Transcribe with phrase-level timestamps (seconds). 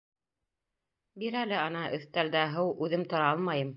[1.23, 2.45] —Бир әле, ана, өҫтәлдә...
[2.57, 3.69] һыу, үҙем тора алмайым.